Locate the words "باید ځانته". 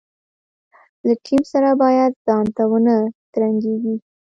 1.83-2.63